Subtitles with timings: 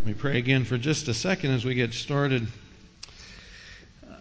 [0.00, 2.46] Let me pray again for just a second as we get started.
[4.02, 4.14] Uh,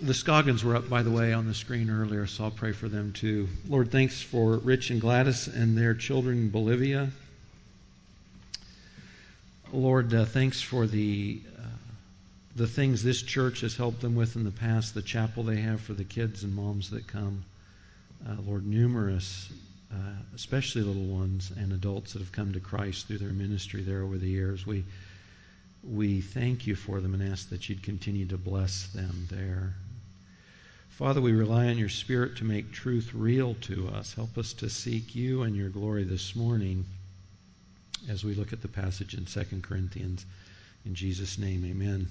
[0.00, 2.88] the Scoggins were up, by the way, on the screen earlier, so I'll pray for
[2.88, 3.50] them too.
[3.68, 7.10] Lord, thanks for Rich and Gladys and their children in Bolivia.
[9.74, 11.62] Lord, uh, thanks for the uh,
[12.56, 15.82] the things this church has helped them with in the past, the chapel they have
[15.82, 17.44] for the kids and moms that come.
[18.26, 19.50] Uh, Lord, numerous
[19.92, 19.96] uh,
[20.34, 24.16] especially little ones and adults that have come to Christ through their ministry there over
[24.16, 24.66] the years.
[24.66, 24.84] We,
[25.82, 29.74] we thank you for them and ask that you'd continue to bless them there.
[30.90, 34.14] Father, we rely on your Spirit to make truth real to us.
[34.14, 36.84] Help us to seek you and your glory this morning
[38.08, 40.24] as we look at the passage in 2 Corinthians.
[40.84, 42.08] In Jesus' name, amen.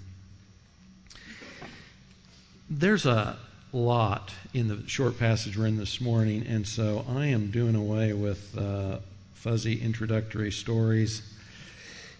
[2.69, 3.37] There's a,
[3.73, 8.11] lot in the short passage we're in this morning, and so I am doing away
[8.11, 8.97] with uh,
[9.33, 11.21] fuzzy introductory stories.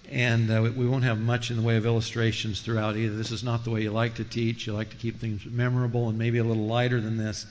[0.09, 3.15] And uh, we won't have much in the way of illustrations throughout either.
[3.15, 4.67] This is not the way you like to teach.
[4.67, 7.45] You like to keep things memorable and maybe a little lighter than this.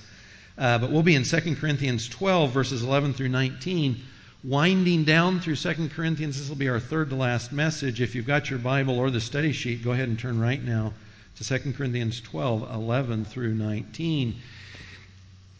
[0.58, 3.97] Uh, but we'll be in 2 Corinthians 12, verses 11 through 19,
[4.44, 6.38] winding down through 2 Corinthians.
[6.38, 8.00] This will be our third to last message.
[8.03, 10.92] If you've got your Bible or the study sheet, go ahead and turn right now
[11.36, 14.36] to 2 Corinthians 12, 11 through 19.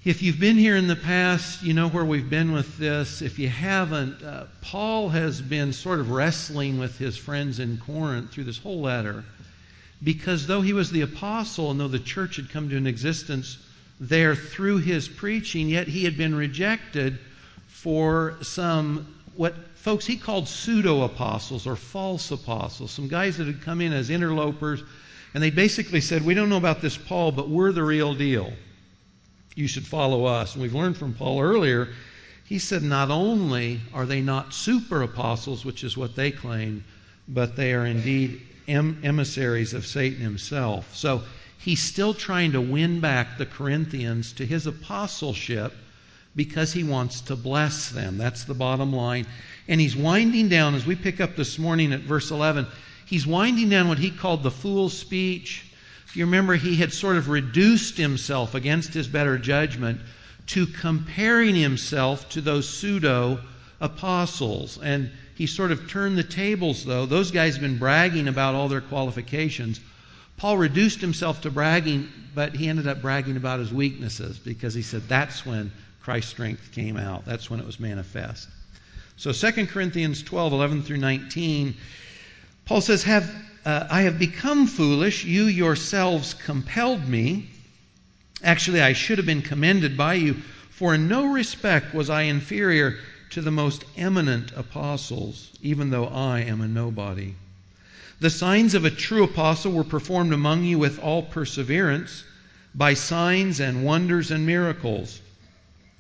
[0.05, 3.21] If you've been here in the past, you know where we've been with this.
[3.21, 8.31] If you haven't, uh, Paul has been sort of wrestling with his friends in Corinth
[8.31, 9.25] through this whole letter
[10.03, 13.59] because though he was the apostle and though the church had come to an existence
[13.99, 17.19] there through his preaching, yet he had been rejected
[17.69, 23.61] for some, what folks he called pseudo apostles or false apostles, some guys that had
[23.61, 24.83] come in as interlopers
[25.35, 28.53] and they basically said, We don't know about this Paul, but we're the real deal.
[29.55, 30.55] You should follow us.
[30.55, 31.89] And we've learned from Paul earlier,
[32.45, 36.85] he said, Not only are they not super apostles, which is what they claim,
[37.29, 40.97] but they are indeed em- emissaries of Satan himself.
[40.97, 41.23] So
[41.59, 45.73] he's still trying to win back the Corinthians to his apostleship
[46.35, 48.19] because he wants to bless them.
[48.19, 49.27] That's the bottom line.
[49.69, 52.67] And he's winding down, as we pick up this morning at verse 11,
[53.11, 55.67] he's winding down what he called the fool's speech.
[56.07, 60.01] If you remember, he had sort of reduced himself against his better judgment
[60.47, 63.41] to comparing himself to those pseudo
[63.81, 64.79] apostles.
[64.81, 67.05] And he sort of turned the tables, though.
[67.05, 69.81] Those guys have been bragging about all their qualifications.
[70.37, 74.83] Paul reduced himself to bragging, but he ended up bragging about his weaknesses because he
[74.83, 75.73] said that's when
[76.03, 77.25] Christ's strength came out.
[77.25, 78.49] That's when it was manifest.
[79.17, 81.75] So 2 Corinthians 12, 11 through 19
[82.71, 83.29] Paul says, have,
[83.65, 85.25] uh, I have become foolish.
[85.25, 87.51] You yourselves compelled me.
[88.45, 90.35] Actually, I should have been commended by you,
[90.71, 92.97] for in no respect was I inferior
[93.31, 97.35] to the most eminent apostles, even though I am a nobody.
[98.21, 102.23] The signs of a true apostle were performed among you with all perseverance,
[102.73, 105.21] by signs and wonders and miracles.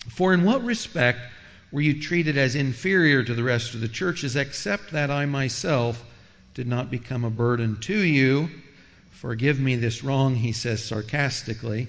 [0.09, 1.19] For in what respect
[1.73, 6.05] were you treated as inferior to the rest of the churches, except that I myself
[6.55, 8.51] did not become a burden to you.
[9.11, 11.89] Forgive me this wrong, he says sarcastically.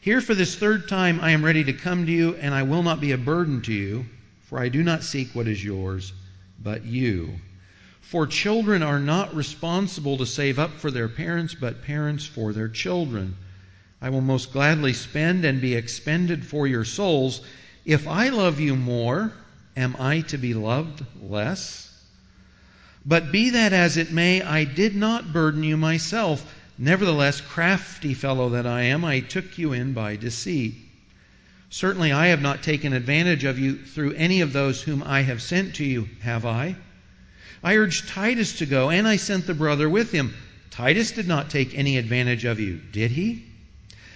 [0.00, 2.82] Here for this third time I am ready to come to you, and I will
[2.82, 4.06] not be a burden to you,
[4.42, 6.12] for I do not seek what is yours,
[6.62, 7.40] but you.
[8.00, 12.68] For children are not responsible to save up for their parents, but parents for their
[12.68, 13.36] children.
[14.00, 17.40] I will most gladly spend and be expended for your souls.
[17.84, 19.32] If I love you more,
[19.76, 21.91] am I to be loved less?
[23.04, 26.54] But be that as it may, I did not burden you myself.
[26.78, 30.74] Nevertheless, crafty fellow that I am, I took you in by deceit.
[31.68, 35.42] Certainly, I have not taken advantage of you through any of those whom I have
[35.42, 36.76] sent to you, have I?
[37.64, 40.34] I urged Titus to go, and I sent the brother with him.
[40.70, 43.44] Titus did not take any advantage of you, did he?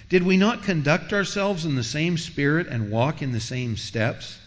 [0.09, 4.39] Did we not conduct ourselves in the same spirit and walk in the same steps?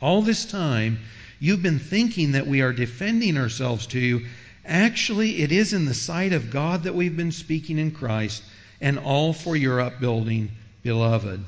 [0.00, 0.98] All this time,
[1.42, 4.26] You've been thinking that we are defending ourselves to you.
[4.64, 8.44] Actually, it is in the sight of God that we've been speaking in Christ,
[8.80, 10.52] and all for your upbuilding,
[10.84, 11.44] beloved.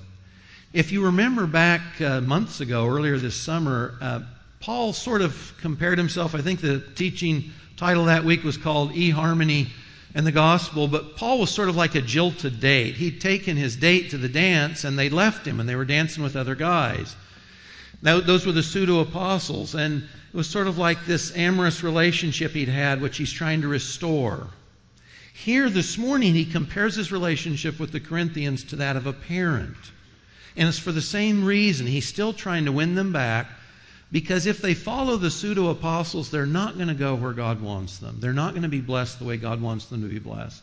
[0.72, 4.20] If you remember back uh, months ago, earlier this summer, uh,
[4.58, 6.34] Paul sort of compared himself.
[6.34, 9.68] I think the teaching title that week was called eHarmony
[10.12, 12.96] and the Gospel, but Paul was sort of like a jilted date.
[12.96, 16.24] He'd taken his date to the dance, and they left him, and they were dancing
[16.24, 17.14] with other guys.
[18.04, 22.52] Now, those were the pseudo apostles, and it was sort of like this amorous relationship
[22.52, 24.46] he'd had, which he's trying to restore.
[25.32, 29.76] Here this morning, he compares his relationship with the Corinthians to that of a parent.
[30.54, 31.86] And it's for the same reason.
[31.86, 33.48] He's still trying to win them back,
[34.14, 37.98] Because if they follow the pseudo apostles, they're not going to go where God wants
[37.98, 38.18] them.
[38.20, 40.62] They're not going to be blessed the way God wants them to be blessed.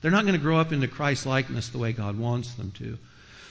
[0.00, 2.98] They're not going to grow up into Christ likeness the way God wants them to.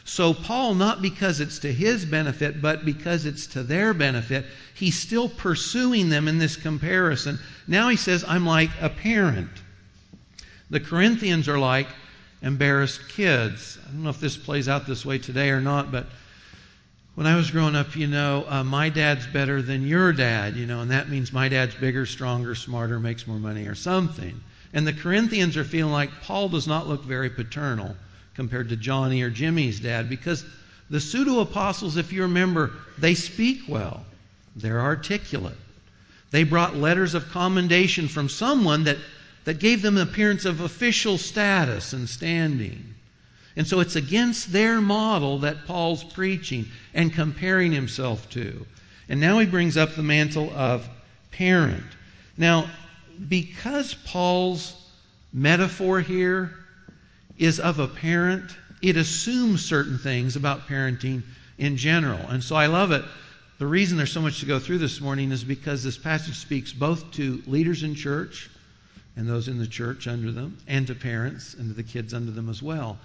[0.07, 4.97] So, Paul, not because it's to his benefit, but because it's to their benefit, he's
[4.97, 7.39] still pursuing them in this comparison.
[7.67, 9.49] Now he says, I'm like a parent.
[10.69, 11.87] The Corinthians are like
[12.41, 13.77] embarrassed kids.
[13.85, 16.07] I don't know if this plays out this way today or not, but
[17.15, 20.67] when I was growing up, you know, uh, my dad's better than your dad, you
[20.67, 24.39] know, and that means my dad's bigger, stronger, smarter, makes more money or something.
[24.71, 27.97] And the Corinthians are feeling like Paul does not look very paternal
[28.37, 30.45] compared to Johnny or Jimmy's dad because
[30.91, 34.05] the pseudo apostles, if you remember, they speak well,
[34.55, 35.57] they're articulate.
[36.29, 38.97] They brought letters of commendation from someone that,
[39.45, 42.93] that gave them an appearance of official status and standing.
[43.55, 48.67] And so it's against their model that Paul's preaching and comparing himself to.
[49.09, 50.87] And now he brings up the mantle of
[51.31, 51.85] parent.
[52.37, 52.69] Now,
[53.27, 54.75] because Paul's
[55.33, 56.53] metaphor here
[57.37, 61.23] is of a parent, it assumes certain things about parenting
[61.57, 62.19] in general.
[62.19, 63.03] And so I love it.
[63.59, 66.71] The reason there's so much to go through this morning is because this passage speaks
[66.71, 68.49] both to leaders in church
[69.15, 72.29] and those in the church under them, and to parents and to the kids under
[72.31, 72.99] them as well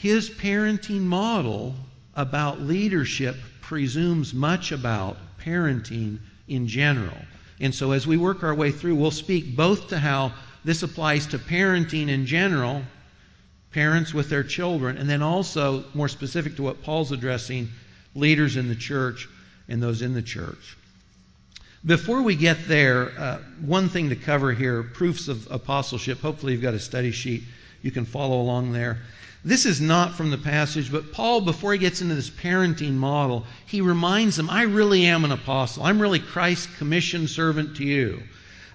[0.00, 1.74] his parenting model
[2.14, 6.18] about leadership presumes much about parenting
[6.48, 7.16] in general.
[7.60, 10.32] And so as we work our way through, we'll speak both to how
[10.64, 12.82] this applies to parenting in general,
[13.74, 17.68] parents with their children, and then also, more specific to what Paul's addressing,
[18.14, 19.28] leaders in the church
[19.68, 20.76] and those in the church.
[21.84, 26.20] Before we get there, uh, one thing to cover here proofs of apostleship.
[26.20, 27.42] Hopefully, you've got a study sheet.
[27.82, 29.00] You can follow along there.
[29.44, 33.44] This is not from the passage, but Paul, before he gets into this parenting model,
[33.66, 35.82] he reminds them, I really am an apostle.
[35.82, 38.22] I'm really Christ's commissioned servant to you.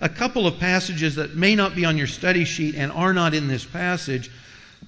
[0.01, 3.33] A couple of passages that may not be on your study sheet and are not
[3.33, 4.29] in this passage,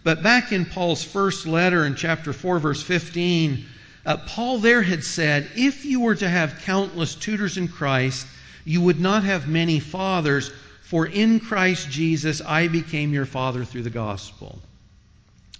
[0.03, 3.65] but back in Paul's first letter in chapter 4, verse 15,
[4.05, 8.25] uh, Paul there had said, If you were to have countless tutors in Christ,
[8.65, 10.51] you would not have many fathers,
[10.83, 14.59] for in Christ Jesus I became your father through the gospel.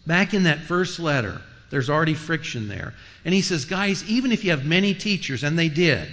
[0.07, 1.39] Back in that first letter,
[1.69, 2.93] there's already friction there.
[3.23, 6.09] And he says, guys, even if you have many teachers, and they did,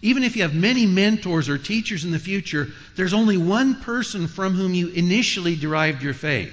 [0.00, 4.28] even if you have many mentors or teachers in the future, there's only one person
[4.28, 6.52] from whom you initially derived your faith.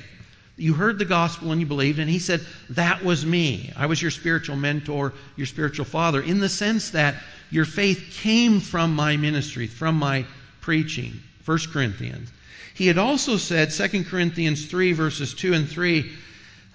[0.58, 3.72] You heard the gospel and you believed, and he said, That was me.
[3.76, 7.16] I was your spiritual mentor, your spiritual father, in the sense that
[7.50, 10.26] your faith came from my ministry, from my
[10.62, 11.20] preaching.
[11.46, 12.32] 1 Corinthians.
[12.74, 16.12] He had also said, 2 Corinthians 3, verses 2 and 3,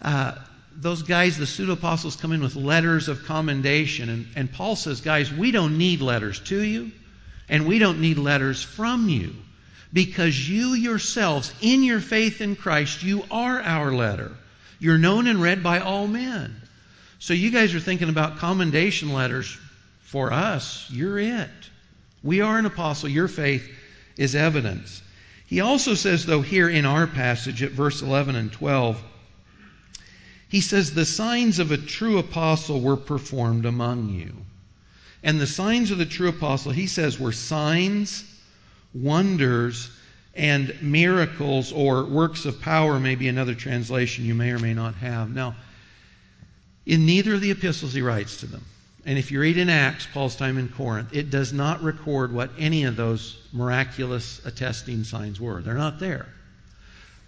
[0.02, 0.32] uh,
[0.76, 4.08] those guys, the pseudo apostles, come in with letters of commendation.
[4.10, 6.92] And, and Paul says, guys, we don't need letters to you,
[7.48, 9.34] and we don't need letters from you.
[9.96, 14.30] Because you yourselves, in your faith in Christ, you are our letter.
[14.78, 16.54] You're known and read by all men.
[17.18, 19.56] So you guys are thinking about commendation letters
[20.00, 20.86] for us.
[20.90, 21.48] You're it.
[22.22, 23.08] We are an apostle.
[23.08, 23.66] Your faith
[24.18, 25.00] is evidence.
[25.46, 29.02] He also says, though, here in our passage at verse 11 and 12,
[30.50, 34.34] he says, The signs of a true apostle were performed among you.
[35.22, 38.24] And the signs of the true apostle, he says, were signs,
[39.02, 39.90] wonders,
[40.34, 45.34] and miracles, or works of power, maybe another translation you may or may not have.
[45.34, 45.56] Now,
[46.84, 48.64] in neither of the epistles he writes to them,
[49.06, 52.50] and if you read in Acts, Paul's time in Corinth, it does not record what
[52.58, 55.62] any of those miraculous attesting signs were.
[55.62, 56.26] They're not there.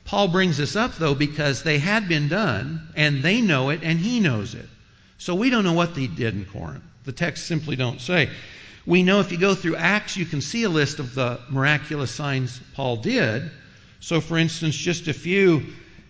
[0.04, 3.98] Paul brings this up, though, because they had been done, and they know it, and
[3.98, 4.68] he knows it.
[5.18, 6.82] So we don't know what they did in Corinth.
[7.04, 8.28] The texts simply don't say.
[8.88, 12.10] We know if you go through Acts, you can see a list of the miraculous
[12.10, 13.50] signs Paul did.
[14.00, 15.62] So, for instance, just a few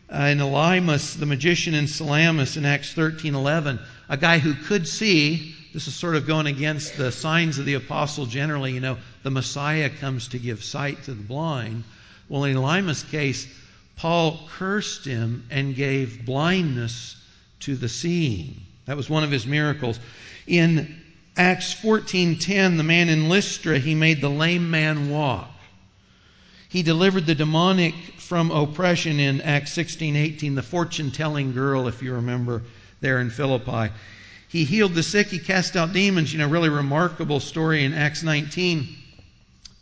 [0.09, 5.57] uh, in Elymas, the magician in Salamis in Acts 13:11, a guy who could see.
[5.75, 8.75] This is sort of going against the signs of the apostle generally.
[8.75, 11.83] You know, the Messiah comes to give sight to the blind.
[12.29, 13.49] Well, in Elymas' case,
[13.97, 17.17] Paul cursed him and gave blindness
[17.61, 18.55] to the seeing.
[18.87, 19.99] That was one of his miracles.
[20.47, 21.03] In
[21.39, 25.49] Acts 14:10, the man in Lystra, he made the lame man walk.
[26.69, 32.65] He delivered the demonic from oppression in Acts 16:18, the fortune-telling girl, if you remember,
[33.01, 33.95] there in Philippi.
[34.49, 38.25] He healed the sick, he cast out demons, you know, really remarkable story in Acts
[38.25, 38.89] 19.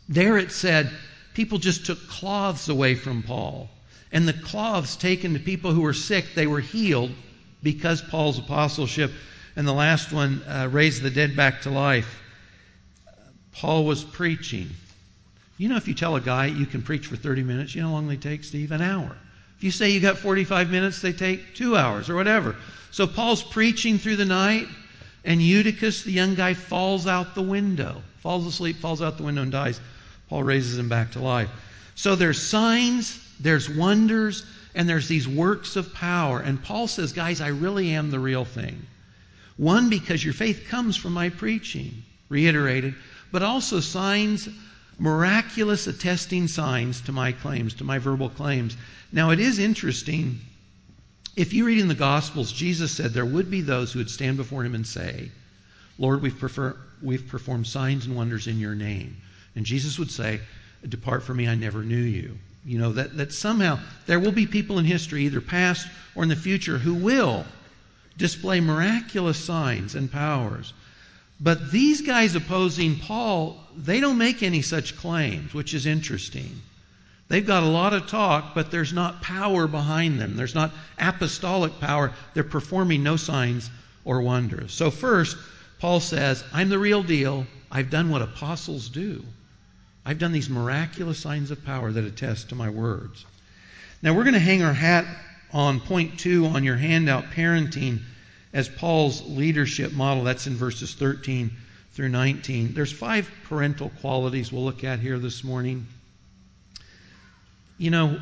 [0.07, 0.91] There it said
[1.33, 3.67] people just took cloths away from Paul
[4.11, 7.11] and the cloths taken to people who were sick, they were healed
[7.63, 9.11] because Paul's apostleship.
[9.57, 12.21] And the last one uh, raised the dead back to life.
[13.53, 14.69] Paul was preaching.
[15.57, 17.87] You know, if you tell a guy you can preach for 30 minutes, you know
[17.87, 18.71] how long they take, Steve?
[18.71, 19.17] An hour.
[19.57, 22.55] If you say you got 45 minutes, they take two hours or whatever.
[22.91, 24.67] So Paul's preaching through the night,
[25.25, 29.41] and Eutychus, the young guy, falls out the window, falls asleep, falls out the window,
[29.41, 29.81] and dies.
[30.29, 31.49] Paul raises him back to life.
[31.95, 34.45] So there's signs, there's wonders,
[34.75, 36.39] and there's these works of power.
[36.41, 38.85] And Paul says, guys, I really am the real thing.
[39.57, 42.93] One, because your faith comes from my preaching, reiterated,
[43.31, 44.47] but also signs,
[44.99, 48.77] miraculous attesting signs to my claims, to my verbal claims.
[49.11, 50.39] Now, it is interesting.
[51.35, 54.37] If you read in the Gospels, Jesus said there would be those who would stand
[54.37, 55.31] before him and say,
[55.97, 59.17] Lord, we've, prefer, we've performed signs and wonders in your name.
[59.55, 60.39] And Jesus would say,
[60.87, 62.37] Depart from me, I never knew you.
[62.63, 66.29] You know, that, that somehow there will be people in history, either past or in
[66.29, 67.45] the future, who will
[68.17, 70.73] display miraculous signs and powers.
[71.39, 76.61] But these guys opposing Paul, they don't make any such claims, which is interesting.
[77.29, 80.35] They've got a lot of talk, but there's not power behind them.
[80.35, 82.13] There's not apostolic power.
[82.33, 83.69] They're performing no signs
[84.05, 84.73] or wonders.
[84.73, 85.37] So, first,
[85.79, 87.45] Paul says, I'm the real deal.
[87.69, 89.23] I've done what apostles do.
[90.05, 93.25] I've done these miraculous signs of power that attest to my words.
[94.01, 95.05] Now, we're going to hang our hat
[95.53, 97.99] on point two on your handout, parenting,
[98.53, 100.23] as Paul's leadership model.
[100.23, 101.51] That's in verses 13
[101.93, 102.73] through 19.
[102.73, 105.87] There's five parental qualities we'll look at here this morning.
[107.77, 108.19] You know,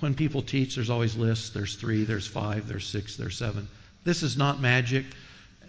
[0.00, 1.50] when people teach, there's always lists.
[1.50, 3.68] There's three, there's five, there's six, there's seven.
[4.04, 5.06] This is not magic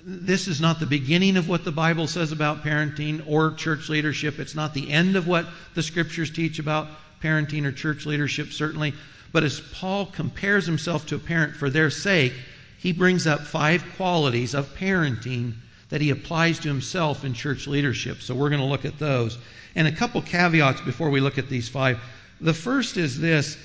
[0.05, 4.38] this is not the beginning of what the Bible says about parenting or church leadership.
[4.38, 6.88] It's not the end of what the scriptures teach about
[7.24, 8.93] parenting or church leadership, certainly.
[9.35, 12.31] But as Paul compares himself to a parent for their sake,
[12.77, 15.55] he brings up five qualities of parenting
[15.89, 18.21] that he applies to himself in church leadership.
[18.21, 19.37] So we're going to look at those.
[19.75, 21.99] And a couple caveats before we look at these five.
[22.39, 23.57] The first is this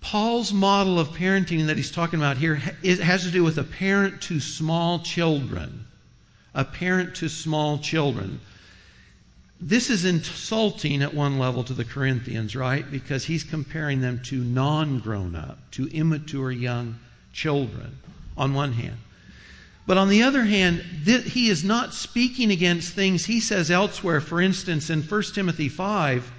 [0.00, 4.22] Paul's model of parenting that he's talking about here has to do with a parent
[4.22, 5.84] to small children.
[6.54, 8.38] A parent to small children.
[9.60, 12.88] This is insulting at one level to the Corinthians, right?
[12.90, 16.98] Because he's comparing them to non grown up, to immature young
[17.32, 17.98] children,
[18.36, 18.96] on one hand.
[19.86, 24.20] But on the other hand, he is not speaking against things he says elsewhere.
[24.20, 26.30] For instance, in 1 Timothy 5,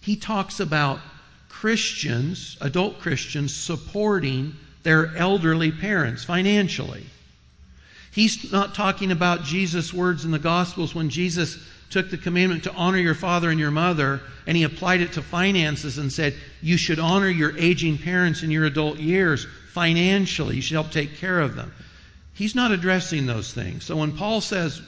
[0.00, 1.00] he talks about
[1.48, 7.06] Christians, adult Christians, supporting their elderly parents financially.
[8.12, 11.58] He's not talking about Jesus' words in the Gospels when Jesus
[11.90, 15.22] took the commandment to honor your father and your mother and he applied it to
[15.22, 20.56] finances and said, You should honor your aging parents in your adult years financially.
[20.56, 21.72] You should help take care of them.
[22.34, 23.84] He's not addressing those things.
[23.84, 24.80] So when Paul says,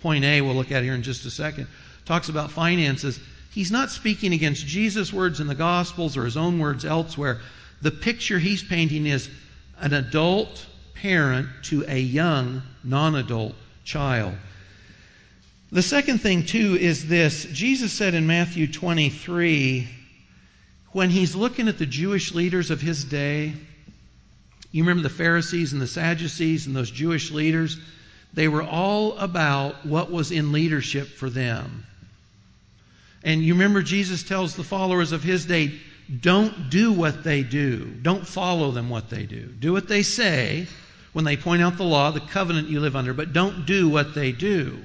[0.00, 1.66] point A, we'll look at here in just a second,
[2.04, 3.18] talks about finances,
[3.56, 7.40] He's not speaking against Jesus' words in the Gospels or his own words elsewhere.
[7.80, 9.30] The picture he's painting is
[9.80, 14.34] an adult parent to a young, non adult child.
[15.76, 19.86] The second thing, too, is this Jesus said in Matthew 23,
[20.92, 23.52] when he's looking at the Jewish leaders of his day,
[24.72, 27.78] you remember the Pharisees and the Sadducees and those Jewish leaders?
[28.32, 31.84] They were all about what was in leadership for them.
[33.22, 35.78] And you remember Jesus tells the followers of his day,
[36.22, 37.84] don't do what they do.
[37.84, 39.44] Don't follow them what they do.
[39.44, 40.68] Do what they say
[41.12, 44.14] when they point out the law, the covenant you live under, but don't do what
[44.14, 44.82] they do.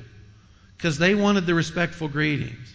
[0.82, 2.74] Because they wanted the respectful greetings.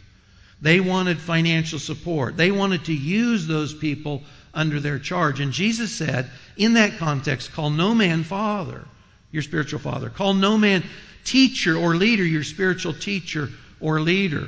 [0.62, 2.36] They wanted financial support.
[2.36, 4.22] They wanted to use those people
[4.54, 5.40] under their charge.
[5.40, 8.84] And Jesus said, in that context, call no man father,
[9.32, 10.08] your spiritual father.
[10.08, 10.84] Call no man
[11.24, 13.48] teacher or leader, your spiritual teacher
[13.80, 14.46] or leader.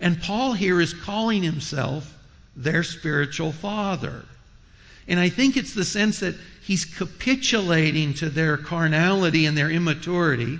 [0.00, 2.10] And Paul here is calling himself
[2.56, 4.24] their spiritual father.
[5.06, 10.58] And I think it's the sense that he's capitulating to their carnality and their immaturity.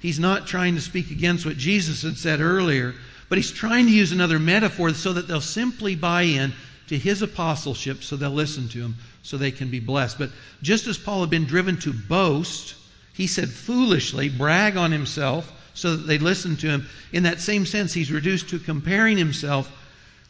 [0.00, 2.94] He's not trying to speak against what Jesus had said earlier,
[3.28, 6.52] but he's trying to use another metaphor so that they'll simply buy in
[6.88, 10.18] to his apostleship so they'll listen to him so they can be blessed.
[10.18, 10.30] But
[10.62, 12.74] just as Paul had been driven to boast,
[13.12, 16.86] he said foolishly, brag on himself, so that they listen to him.
[17.12, 19.70] In that same sense, he's reduced to comparing himself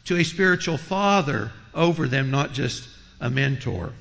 [0.05, 2.87] to a spiritual father over them, not just
[3.21, 3.93] a mentor.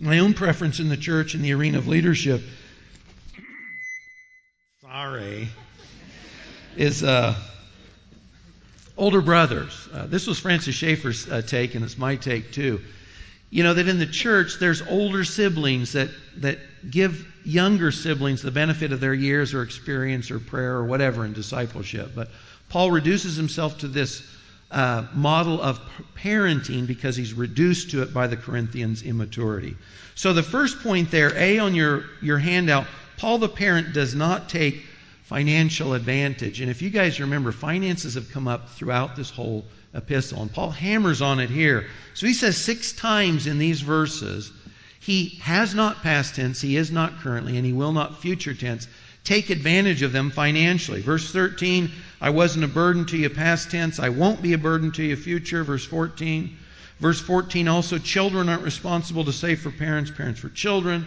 [0.00, 2.42] My own preference in the church in the arena of leadership,
[4.90, 5.48] sorry,
[6.76, 7.32] is uh,
[8.96, 9.88] older brothers.
[9.92, 12.80] Uh, this was Francis Schaeffer's uh, take, and it's my take too.
[13.50, 16.58] You know that in the church there's older siblings that that
[16.90, 21.34] give younger siblings the benefit of their years or experience or prayer or whatever in
[21.34, 22.10] discipleship.
[22.16, 22.28] But
[22.68, 24.28] Paul reduces himself to this
[24.72, 25.80] uh, model of
[26.16, 29.76] parenting because he's reduced to it by the Corinthians' immaturity.
[30.16, 32.86] So the first point there, A on your, your handout,
[33.20, 34.82] Paul the parent does not take
[35.24, 36.60] financial advantage.
[36.60, 40.70] And if you guys remember, finances have come up throughout this whole epistle, and Paul
[40.70, 41.86] hammers on it here.
[42.14, 44.50] So he says six times in these verses,
[45.00, 48.88] he has not past tense, he is not currently, and he will not future tense
[49.22, 51.02] take advantage of them financially.
[51.02, 54.92] Verse 13, I wasn't a burden to you past tense, I won't be a burden
[54.92, 55.62] to you future.
[55.62, 56.56] Verse 14.
[56.98, 61.06] Verse 14 also, children aren't responsible to save for parents, parents for children.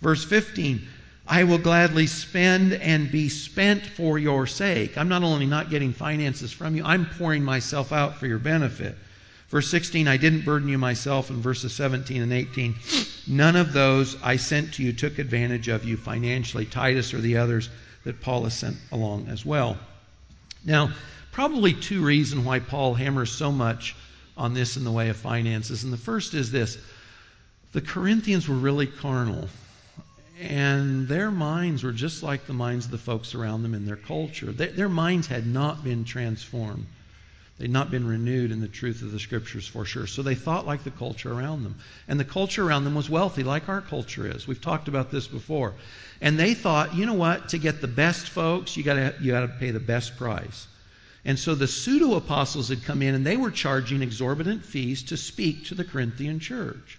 [0.00, 0.86] Verse 15,
[1.30, 4.96] I will gladly spend and be spent for your sake.
[4.96, 8.96] I'm not only not getting finances from you, I'm pouring myself out for your benefit.
[9.50, 11.28] Verse 16, I didn't burden you myself.
[11.28, 12.74] And verses 17 and 18,
[13.26, 16.64] none of those I sent to you took advantage of you financially.
[16.64, 17.68] Titus or the others
[18.04, 19.76] that Paul has sent along as well.
[20.64, 20.92] Now,
[21.32, 23.94] probably two reasons why Paul hammers so much
[24.38, 25.84] on this in the way of finances.
[25.84, 26.78] And the first is this
[27.72, 29.46] the Corinthians were really carnal
[30.40, 33.96] and their minds were just like the minds of the folks around them in their
[33.96, 34.52] culture.
[34.52, 36.86] They, their minds had not been transformed.
[37.58, 40.06] They'd not been renewed in the truth of the scriptures for sure.
[40.06, 41.74] So they thought like the culture around them.
[42.06, 44.46] And the culture around them was wealthy, like our culture is.
[44.46, 45.74] We've talked about this before.
[46.20, 49.48] And they thought, you know what, to get the best folks, you gotta you gotta
[49.48, 50.68] pay the best price.
[51.24, 55.16] And so the pseudo apostles had come in and they were charging exorbitant fees to
[55.16, 56.98] speak to the Corinthian church.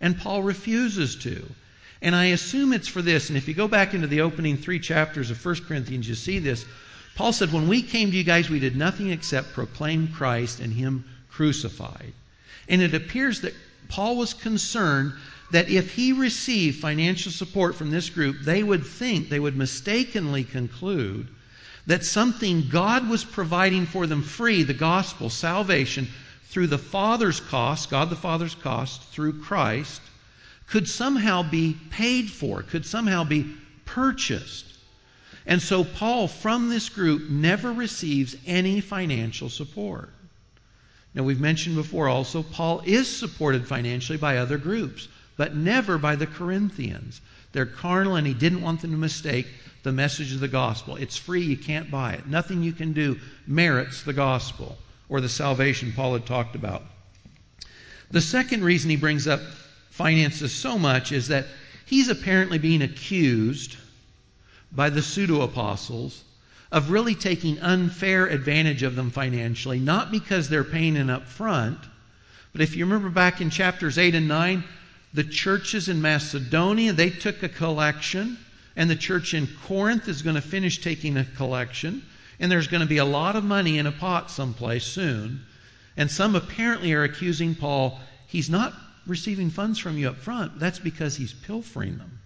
[0.00, 1.46] And Paul refuses to.
[2.02, 3.28] And I assume it's for this.
[3.28, 6.40] And if you go back into the opening three chapters of 1 Corinthians, you see
[6.40, 6.66] this.
[7.14, 10.72] Paul said, When we came to you guys, we did nothing except proclaim Christ and
[10.72, 12.12] Him crucified.
[12.68, 13.54] And it appears that
[13.88, 15.12] Paul was concerned
[15.52, 20.44] that if he received financial support from this group, they would think, they would mistakenly
[20.44, 21.28] conclude
[21.86, 26.08] that something God was providing for them free, the gospel, salvation,
[26.48, 30.00] through the Father's cost, God the Father's cost, through Christ,
[30.72, 33.44] could somehow be paid for, could somehow be
[33.84, 34.64] purchased.
[35.44, 40.08] And so Paul, from this group, never receives any financial support.
[41.14, 46.16] Now, we've mentioned before also, Paul is supported financially by other groups, but never by
[46.16, 47.20] the Corinthians.
[47.52, 49.48] They're carnal, and he didn't want them to mistake
[49.82, 50.96] the message of the gospel.
[50.96, 52.26] It's free, you can't buy it.
[52.26, 54.78] Nothing you can do merits the gospel
[55.10, 56.82] or the salvation Paul had talked about.
[58.10, 59.42] The second reason he brings up
[59.92, 61.46] finances so much is that
[61.84, 63.76] he's apparently being accused
[64.72, 66.24] by the pseudo apostles
[66.72, 71.78] of really taking unfair advantage of them financially, not because they're paying it up front,
[72.52, 74.64] but if you remember back in chapters 8 and 9,
[75.12, 78.38] the churches in Macedonia, they took a collection,
[78.74, 82.02] and the church in Corinth is going to finish taking a collection,
[82.40, 85.42] and there's going to be a lot of money in a pot someplace soon.
[85.98, 88.72] And some apparently are accusing Paul, he's not
[89.06, 92.20] receiving funds from you up front, that's because he's pilfering them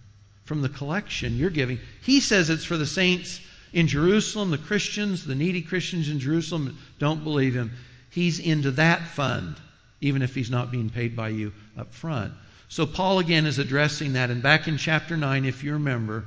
[0.45, 1.79] from the collection you're giving.
[2.01, 3.41] He says it's for the saints
[3.73, 7.71] in Jerusalem, the Christians, the needy Christians in Jerusalem don't believe him.
[8.11, 9.55] He's into that fund,
[10.01, 12.33] even if he's not being paid by you up front.
[12.69, 14.29] So Paul again is addressing that.
[14.29, 16.25] And back in chapter 9, if you remember,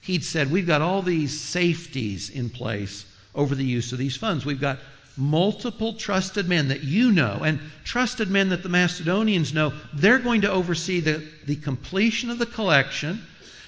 [0.00, 4.44] he'd said, We've got all these safeties in place over the use of these funds.
[4.44, 4.78] We've got
[5.18, 9.72] multiple trusted men that you know and trusted men that the Macedonians know.
[9.92, 13.20] They're going to oversee the, the completion of the collection.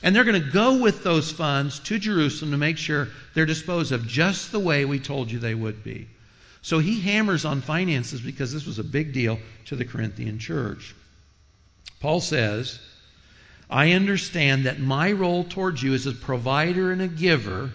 [0.02, 3.92] And they're going to go with those funds to Jerusalem to make sure they're disposed
[3.92, 6.08] of just the way we told you they would be.
[6.62, 10.94] So he hammers on finances because this was a big deal to the Corinthian church.
[12.00, 12.78] Paul says,
[13.68, 17.70] I understand that my role towards you as a provider and a giver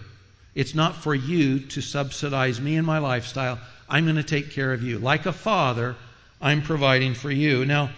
[0.56, 3.58] it's not for you to subsidize me and my lifestyle.
[3.90, 4.98] I'm going to take care of you.
[4.98, 5.94] Like a father,
[6.40, 7.66] I'm providing for you.
[7.66, 7.90] Now,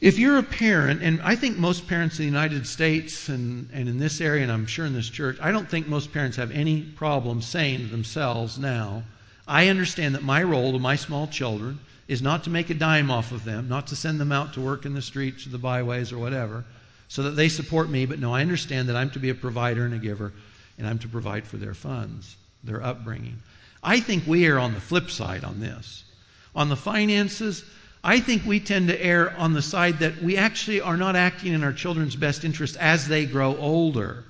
[0.00, 3.88] if you're a parent, and I think most parents in the United States and, and
[3.88, 6.52] in this area, and I'm sure in this church, I don't think most parents have
[6.52, 9.02] any problem saying to themselves now,
[9.48, 13.10] I understand that my role to my small children is not to make a dime
[13.10, 15.58] off of them, not to send them out to work in the streets or the
[15.58, 16.64] byways or whatever,
[17.08, 19.84] so that they support me, but no, I understand that I'm to be a provider
[19.84, 20.32] and a giver
[20.78, 23.42] and I'm to provide for their funds, their upbringing.
[23.82, 26.04] I think we are on the flip side on this.
[26.54, 27.64] On the finances,
[28.02, 31.52] I think we tend to err on the side that we actually are not acting
[31.52, 34.24] in our children's best interest as they grow older.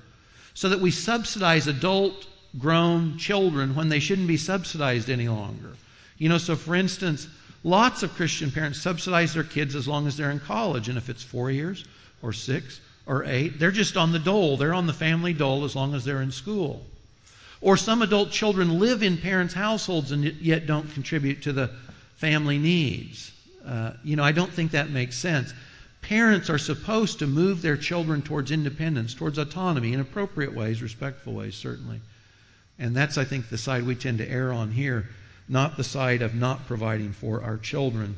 [0.53, 5.71] So that we subsidize adult grown children when they shouldn't be subsidized any longer.
[6.17, 7.27] You know, so for instance,
[7.63, 10.89] lots of Christian parents subsidize their kids as long as they're in college.
[10.89, 11.85] And if it's four years
[12.21, 13.57] or six or eight.
[13.57, 14.55] They're just on the dole.
[14.55, 16.85] They're on the family dole as long as they're in school.
[17.59, 21.71] Or some adult children live in parents' households and yet don't contribute to the
[22.17, 23.31] family needs.
[23.65, 25.51] Uh, you know, I don't think that makes sense.
[26.03, 31.33] Parents are supposed to move their children towards independence, towards autonomy in appropriate ways, respectful
[31.33, 31.99] ways, certainly.
[32.77, 35.09] And that's, I think, the side we tend to err on here,
[35.49, 38.17] not the side of not providing for our children.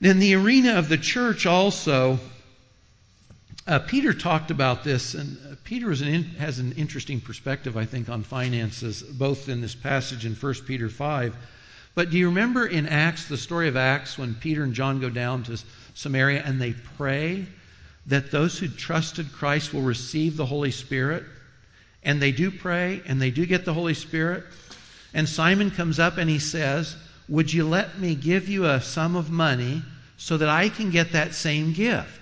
[0.00, 2.18] In the arena of the church, also,
[3.70, 8.08] uh, Peter talked about this, and uh, Peter an has an interesting perspective, I think,
[8.08, 11.36] on finances, both in this passage in 1 Peter 5.
[11.94, 15.08] But do you remember in Acts, the story of Acts, when Peter and John go
[15.08, 15.56] down to
[15.94, 17.46] Samaria and they pray
[18.06, 21.22] that those who trusted Christ will receive the Holy Spirit?
[22.02, 24.42] And they do pray, and they do get the Holy Spirit.
[25.14, 26.96] And Simon comes up and he says,
[27.28, 29.82] Would you let me give you a sum of money
[30.16, 32.19] so that I can get that same gift?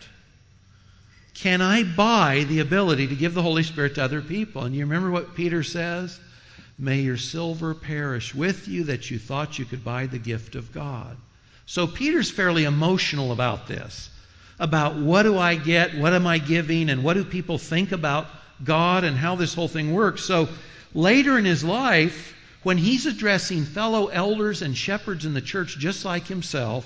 [1.40, 4.64] Can I buy the ability to give the Holy Spirit to other people?
[4.64, 6.18] And you remember what Peter says?
[6.77, 10.72] May your silver perish with you that you thought you could buy the gift of
[10.72, 11.16] God.
[11.66, 14.11] So Peter's fairly emotional about this.
[14.59, 15.96] About what do I get?
[15.96, 16.90] What am I giving?
[16.90, 18.27] And what do people think about
[18.64, 20.24] God and how this whole thing works?
[20.24, 20.48] So
[20.92, 26.05] later in his life, when he's addressing fellow elders and shepherds in the church just
[26.05, 26.85] like himself,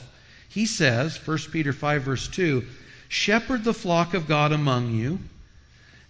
[0.50, 2.66] he says, 1 Peter 5, verse 2,
[3.12, 5.18] Shepherd the flock of God among you,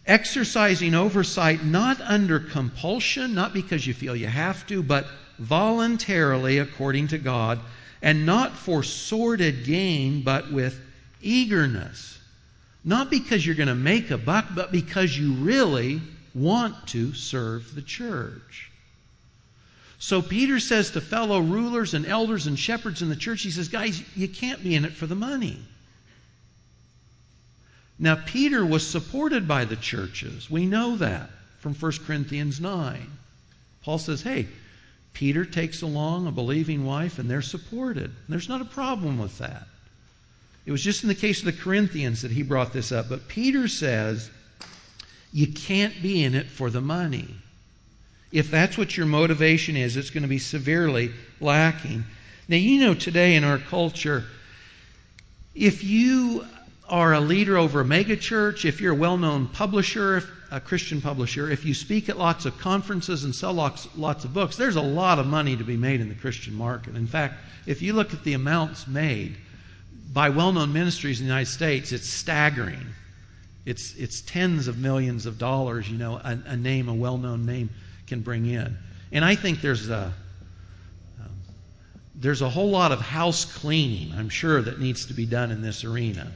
[0.07, 7.09] exercising oversight not under compulsion, not because you feel you have to, but voluntarily according
[7.09, 7.59] to God,
[8.03, 10.81] and not for sordid gain, but with
[11.21, 12.21] eagerness.
[12.85, 16.01] Not because you're going to make a buck, but because you really
[16.37, 18.71] want to serve the church.
[19.99, 23.67] So Peter says to fellow rulers and elders and shepherds in the church, he says,
[23.67, 25.59] guys, you can't be in it for the money.
[28.03, 30.51] Now, Peter was supported by the churches.
[30.51, 33.07] We know that from 1 Corinthians 9.
[33.85, 34.49] Paul says, hey,
[35.13, 38.11] Peter takes along a believing wife and they're supported.
[38.29, 39.69] There's not a problem with that.
[40.67, 43.09] It was just in the case of the Corinthians that he brought this up.
[43.09, 44.29] But Peter says,
[45.33, 47.29] you can't be in it for the money.
[48.33, 52.03] If that's what your motivation is, it's going to be severely lacking.
[52.49, 54.25] Now, you know, today in our culture,
[55.55, 56.45] if you
[56.93, 61.51] are a leader over a megachurch, if you're a well known publisher, a Christian publisher,
[61.51, 64.83] if you speak at lots of conferences and sell lots, lots of books, there's a
[64.83, 66.95] lot of money to be made in the Christian market.
[66.95, 69.39] In fact, if you look at the amounts made
[70.13, 72.87] by well known ministries in the United States, it's staggering.
[73.65, 77.47] It's, it's tens of millions of dollars, you know, a, a name, a well known
[77.47, 77.71] name
[78.07, 78.77] can bring in.
[79.13, 80.13] And I think there's a,
[81.19, 81.31] um,
[82.17, 85.63] there's a whole lot of house cleaning, I'm sure, that needs to be done in
[85.63, 86.31] this arena.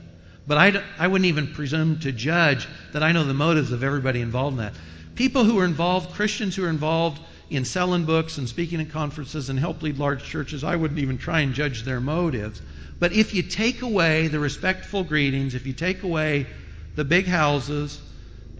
[0.46, 4.20] But I, I wouldn't even presume to judge that I know the motives of everybody
[4.20, 4.74] involved in that.
[5.16, 9.48] People who are involved, Christians who are involved in selling books and speaking at conferences
[9.48, 12.60] and help lead large churches, I wouldn't even try and judge their motives.
[12.98, 16.46] But if you take away the respectful greetings, if you take away
[16.94, 18.00] the big houses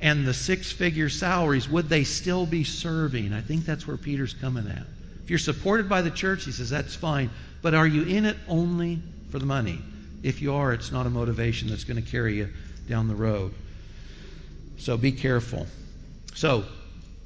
[0.01, 3.33] and the six figure salaries, would they still be serving?
[3.33, 4.87] I think that's where Peter's coming at.
[5.25, 7.31] If you're supported by the church, he says that's fine.
[7.63, 9.81] But are you in it only for the money?
[10.27, 12.49] If you are, it's not a motivation that's going to carry you
[12.89, 13.55] down the road.
[14.77, 15.69] So be careful.
[16.35, 16.65] So,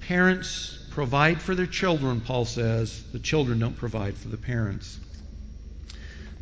[0.01, 3.03] parents provide for their children, Paul says.
[3.13, 4.99] The children don't provide for the parents.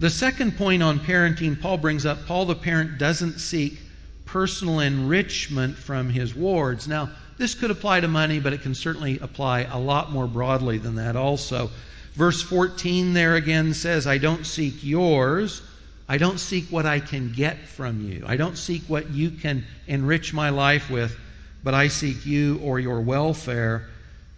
[0.01, 3.79] The second point on parenting, Paul brings up Paul the parent doesn't seek
[4.25, 6.89] personal enrichment from his wards.
[6.89, 10.79] Now, this could apply to money, but it can certainly apply a lot more broadly
[10.79, 11.71] than that also.
[12.15, 15.63] Verse 14 there again says, I don't seek yours,
[16.09, 18.25] I don't seek what I can get from you.
[18.27, 21.17] I don't seek what you can enrich my life with,
[21.63, 23.89] but I seek you or your welfare.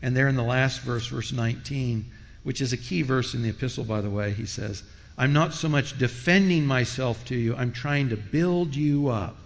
[0.03, 2.05] And there in the last verse, verse 19,
[2.43, 4.83] which is a key verse in the epistle, by the way, he says,
[5.17, 9.37] I'm not so much defending myself to you, I'm trying to build you up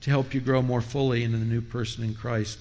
[0.00, 2.58] to help you grow more fully into the new person in Christ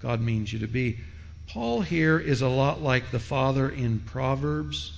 [0.00, 0.98] God means you to be.
[1.46, 4.92] Paul here is a lot like the father in Proverbs.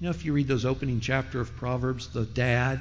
[0.00, 2.80] You know, if you read those opening chapter of Proverbs, the dad,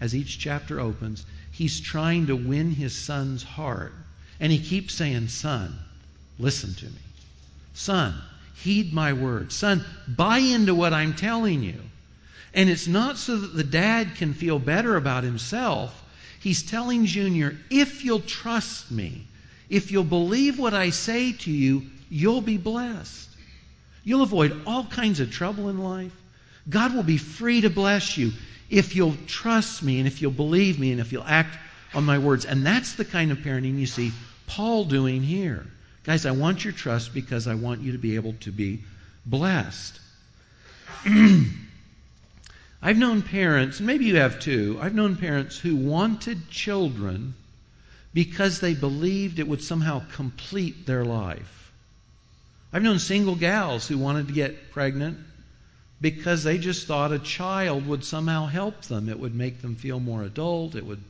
[0.00, 3.94] as each chapter opens, he's trying to win his son's heart.
[4.38, 5.76] And he keeps saying, Son,
[6.38, 7.00] listen to me.
[7.74, 8.14] Son,
[8.56, 9.54] heed my words.
[9.54, 11.80] Son, buy into what I'm telling you.
[12.54, 15.98] And it's not so that the dad can feel better about himself.
[16.40, 19.26] He's telling Junior, if you'll trust me,
[19.70, 23.30] if you'll believe what I say to you, you'll be blessed.
[24.04, 26.12] You'll avoid all kinds of trouble in life.
[26.68, 28.32] God will be free to bless you
[28.70, 31.58] if you'll trust me and if you'll believe me and if you'll act
[31.94, 32.44] on my words.
[32.44, 34.12] And that's the kind of parenting you see
[34.46, 35.66] Paul doing here.
[36.04, 38.80] Guys, I want your trust because I want you to be able to be
[39.24, 40.00] blessed.
[42.84, 47.34] I've known parents, and maybe you have too, I've known parents who wanted children
[48.12, 51.72] because they believed it would somehow complete their life.
[52.72, 55.18] I've known single gals who wanted to get pregnant
[56.02, 59.08] because they just thought a child would somehow help them.
[59.08, 60.74] It would make them feel more adult.
[60.74, 61.00] It would,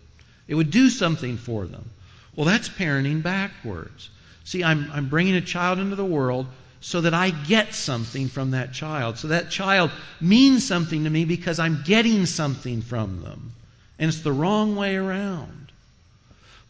[0.46, 1.90] it would do something for them.
[2.36, 4.10] Well, that's parenting backwards.
[4.44, 6.46] See, I'm, I'm bringing a child into the world
[6.82, 9.16] so that I get something from that child.
[9.16, 13.52] So that child means something to me because I'm getting something from them.
[13.98, 15.72] And it's the wrong way around.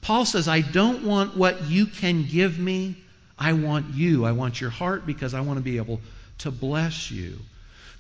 [0.00, 2.96] Paul says, I don't want what you can give me.
[3.38, 4.24] I want you.
[4.24, 6.00] I want your heart because I want to be able
[6.38, 7.38] to bless you.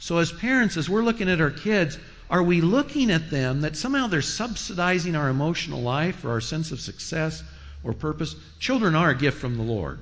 [0.02, 1.96] So, as parents, as we're looking at our kids,
[2.28, 6.72] are we looking at them that somehow they're subsidizing our emotional life or our sense
[6.72, 7.40] of success
[7.84, 8.34] or purpose?
[8.58, 10.00] Children are a gift from the Lord.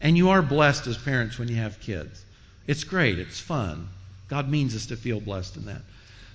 [0.00, 2.24] And you are blessed as parents when you have kids.
[2.66, 3.88] It's great, it's fun.
[4.26, 5.82] God means us to feel blessed in that.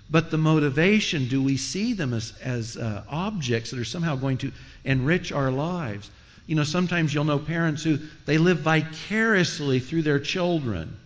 [0.09, 4.37] But the motivation, do we see them as, as uh, objects that are somehow going
[4.37, 4.53] to
[4.85, 6.09] enrich our lives?
[6.47, 10.97] You know, sometimes you'll know parents who they live vicariously through their children.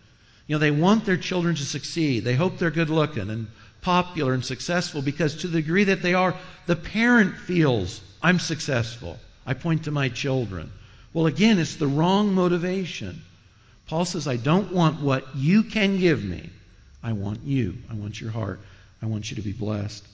[0.48, 2.24] You know, they want their children to succeed.
[2.24, 3.48] They hope they're good looking and
[3.82, 9.20] popular and successful because to the degree that they are, the parent feels, I'm successful.
[9.46, 10.72] I point to my children.
[11.14, 13.22] Well, again, it's the wrong motivation.
[13.88, 16.50] Paul says, I don't want what you can give me.
[17.04, 17.78] I want you.
[17.90, 18.60] I want your heart.
[19.02, 20.06] I want you to be blessed.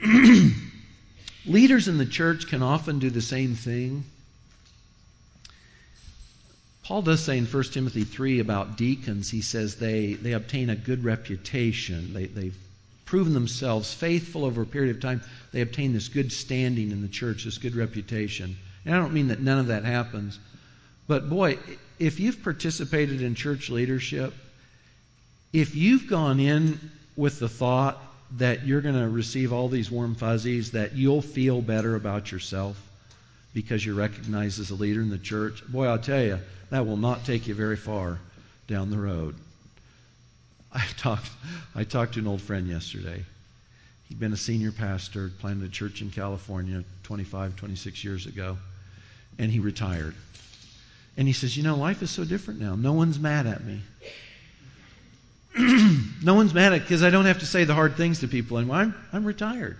[1.46, 4.04] Leaders in the church can often do the same thing.
[6.88, 10.74] Paul does say in 1 Timothy 3 about deacons, he says they, they obtain a
[10.74, 12.14] good reputation.
[12.14, 12.56] They, they've
[13.04, 15.20] proven themselves faithful over a period of time.
[15.52, 18.56] They obtain this good standing in the church, this good reputation.
[18.86, 20.38] And I don't mean that none of that happens.
[21.06, 21.58] But boy,
[21.98, 24.32] if you've participated in church leadership,
[25.52, 26.80] if you've gone in
[27.16, 28.02] with the thought
[28.38, 32.82] that you're going to receive all these warm fuzzies, that you'll feel better about yourself
[33.54, 36.38] because you're recognized as a leader in the church, boy, I'll tell you,
[36.70, 38.18] that will not take you very far
[38.66, 39.34] down the road.
[40.72, 41.30] I talked,
[41.74, 43.24] I talked to an old friend yesterday.
[44.08, 48.58] He'd been a senior pastor, planted a church in California 25, 26 years ago,
[49.38, 50.14] and he retired.
[51.16, 52.74] And he says, You know, life is so different now.
[52.74, 53.80] No one's mad at me.
[56.22, 58.58] no one's mad at because I don't have to say the hard things to people
[58.58, 58.76] anymore.
[58.76, 59.76] I'm, I'm retired.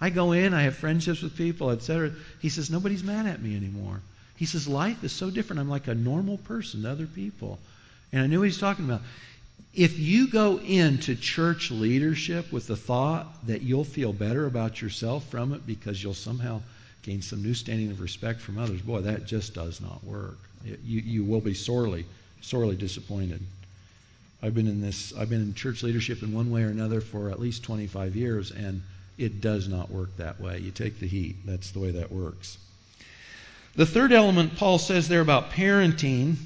[0.00, 2.12] I go in, I have friendships with people, etc.
[2.40, 4.00] He says, Nobody's mad at me anymore.
[4.36, 5.60] He says, Life is so different.
[5.60, 7.58] I'm like a normal person to other people.
[8.12, 9.02] And I knew what he's talking about.
[9.74, 15.28] If you go into church leadership with the thought that you'll feel better about yourself
[15.28, 16.62] from it because you'll somehow
[17.02, 20.38] gain some new standing of respect from others, boy, that just does not work.
[20.64, 22.04] It, you, you will be sorely,
[22.40, 23.40] sorely disappointed.
[24.42, 27.30] I've been in this, I've been in church leadership in one way or another for
[27.30, 28.82] at least 25 years, and
[29.20, 30.58] it does not work that way.
[30.58, 31.36] You take the heat.
[31.44, 32.56] That's the way that works.
[33.76, 36.36] The third element Paul says there about parenting,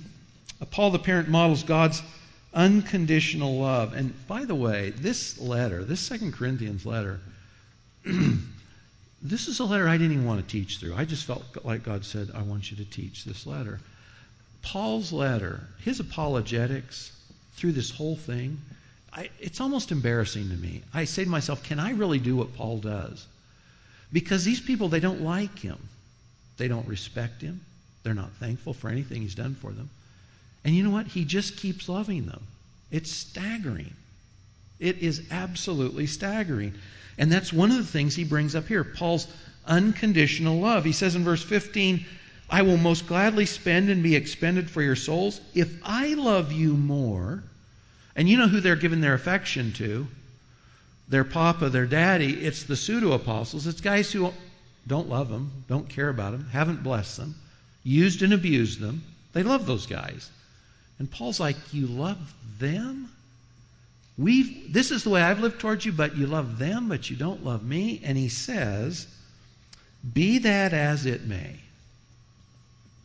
[0.61, 2.03] uh, Paul the parent models God's
[2.53, 3.95] unconditional love.
[3.95, 7.21] And by the way, this letter, this Second Corinthians letter,
[9.23, 10.95] this is a letter I didn't even want to teach through.
[10.95, 13.81] I just felt like God said, I want you to teach this letter.
[14.63, 17.13] Paul's letter, his apologetics
[17.55, 18.61] through this whole thing,
[19.15, 20.83] I, it's almost embarrassing to me.
[20.93, 23.27] I say to myself, can I really do what Paul does?
[24.13, 25.79] Because these people, they don't like him.
[26.57, 27.61] They don't respect him.
[28.03, 29.89] They're not thankful for anything he's done for them.
[30.65, 31.07] And you know what?
[31.07, 32.43] He just keeps loving them.
[32.91, 33.93] It's staggering.
[34.79, 36.75] It is absolutely staggering.
[37.19, 39.27] And that's one of the things he brings up here Paul's
[39.67, 40.85] unconditional love.
[40.85, 42.05] He says in verse 15,
[42.51, 46.75] I will most gladly spend and be expended for your souls if I love you
[46.75, 47.43] more.
[48.17, 50.07] And you know who they're giving their affection to?
[51.09, 52.33] Their papa, their daddy.
[52.33, 53.67] It's the pseudo apostles.
[53.67, 54.33] It's guys who
[54.87, 57.35] don't love them, don't care about them, haven't blessed them,
[57.83, 59.03] used and abused them.
[59.33, 60.31] They love those guys.
[60.99, 62.19] And Paul's like, You love
[62.59, 63.11] them?
[64.17, 67.17] We've, this is the way I've lived towards you, but you love them, but you
[67.17, 68.01] don't love me.
[68.05, 69.07] And he says,
[70.13, 71.57] Be that as it may.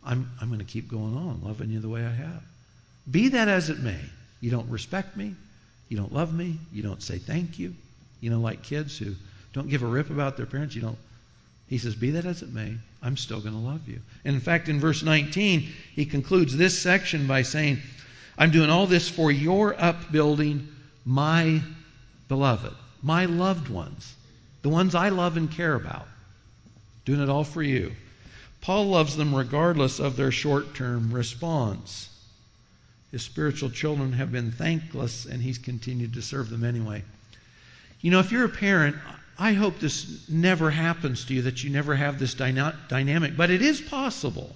[0.05, 2.43] I'm, I'm going to keep going on, loving you the way I have.
[3.09, 3.99] Be that as it may.
[4.41, 5.35] You don't respect me.
[5.89, 6.57] You don't love me.
[6.71, 7.75] You don't say thank you.
[8.21, 9.15] You know, like kids who
[9.53, 10.75] don't give a rip about their parents.
[10.75, 10.97] You don't
[11.69, 14.01] he says, Be that as it may, I'm still going to love you.
[14.25, 17.77] And in fact, in verse 19, he concludes this section by saying,
[18.37, 20.67] I'm doing all this for your upbuilding,
[21.05, 21.61] my
[22.27, 22.73] beloved,
[23.03, 24.15] my loved ones,
[24.63, 26.07] the ones I love and care about.
[27.05, 27.91] Doing it all for you.
[28.61, 32.08] Paul loves them regardless of their short term response.
[33.11, 37.03] His spiritual children have been thankless, and he's continued to serve them anyway.
[38.01, 38.95] You know, if you're a parent,
[39.37, 43.49] I hope this never happens to you, that you never have this dyna- dynamic, but
[43.49, 44.55] it is possible.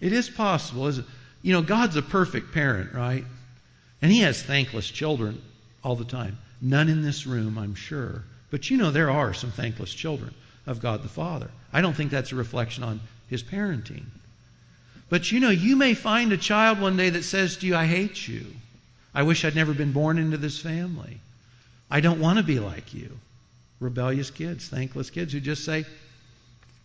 [0.00, 0.88] It is possible.
[0.88, 1.00] Is
[1.42, 3.24] You know, God's a perfect parent, right?
[4.02, 5.40] And He has thankless children
[5.82, 6.38] all the time.
[6.60, 8.24] None in this room, I'm sure.
[8.50, 10.34] But you know, there are some thankless children
[10.66, 11.50] of God the Father.
[11.72, 14.04] I don't think that's a reflection on His parenting.
[15.08, 17.86] But you know, you may find a child one day that says to you, I
[17.86, 18.46] hate you.
[19.14, 21.20] I wish I'd never been born into this family.
[21.90, 23.10] I don't want to be like you.
[23.80, 25.84] Rebellious kids, thankless kids who just say,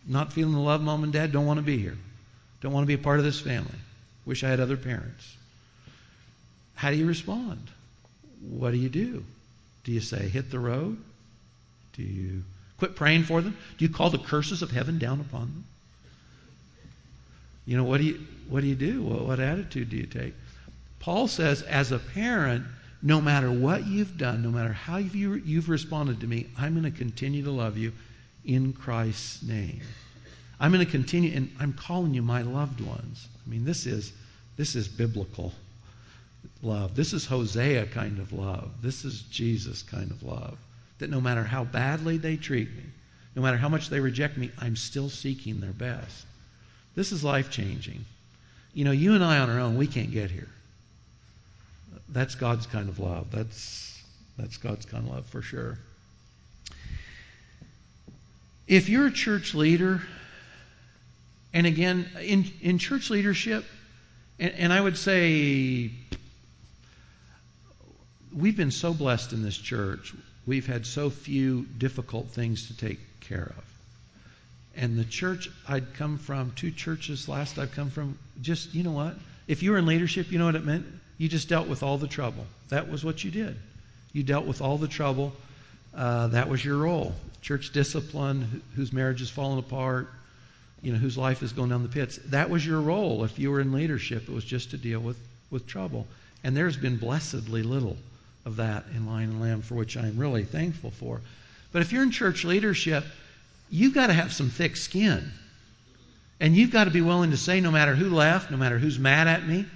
[0.06, 1.96] not feeling the love, mom and dad, don't want to be here.
[2.60, 3.78] Don't want to be a part of this family.
[4.26, 5.36] Wish I had other parents.
[6.74, 7.68] How do you respond?
[8.40, 9.24] What do you do?
[9.84, 10.98] Do you say, hit the road?
[11.94, 12.42] Do you
[12.78, 13.56] quit praying for them?
[13.78, 15.64] Do you call the curses of heaven down upon them?
[17.64, 19.02] You know, what do you, what do, you do?
[19.02, 20.34] What, what attitude do you take?
[20.98, 22.64] Paul says, as a parent,
[23.02, 26.90] no matter what you've done, no matter how you've, you've responded to me, I'm going
[26.90, 27.92] to continue to love you
[28.44, 29.80] in Christ's name.
[30.58, 33.28] I'm going to continue, and I'm calling you my loved ones.
[33.46, 34.12] I mean, this is
[34.58, 35.54] this is biblical
[36.62, 36.94] love.
[36.94, 38.70] This is Hosea kind of love.
[38.82, 40.58] This is Jesus kind of love.
[40.98, 42.82] That no matter how badly they treat me,
[43.34, 46.26] no matter how much they reject me, I'm still seeking their best.
[46.94, 48.04] This is life changing.
[48.74, 50.48] You know, you and I on our own, we can't get here.
[52.08, 53.30] That's God's kind of love.
[53.30, 54.00] That's,
[54.36, 55.78] that's God's kind of love for sure.
[58.66, 60.02] If you're a church leader,
[61.52, 63.64] and again, in, in church leadership,
[64.38, 65.90] and, and I would say
[68.36, 70.14] we've been so blessed in this church.
[70.46, 73.69] We've had so few difficult things to take care of.
[74.76, 78.92] And the church I'd come from, two churches last I've come from, just, you know
[78.92, 79.14] what?
[79.46, 80.86] If you were in leadership, you know what it meant?
[81.18, 82.46] You just dealt with all the trouble.
[82.68, 83.56] That was what you did.
[84.12, 85.32] You dealt with all the trouble.
[85.94, 87.14] Uh, that was your role.
[87.42, 90.08] Church discipline, whose marriage is falling apart,
[90.82, 92.18] you know, whose life is going down the pits.
[92.26, 94.28] That was your role if you were in leadership.
[94.28, 95.18] It was just to deal with,
[95.50, 96.06] with trouble.
[96.42, 97.96] And there's been blessedly little
[98.44, 101.20] of that in Lion and Lamb, for which I'm really thankful for.
[101.72, 103.04] But if you're in church leadership,
[103.70, 105.32] you've got to have some thick skin.
[106.40, 108.98] And you've got to be willing to say, no matter who left, no matter who's
[108.98, 109.66] mad at me,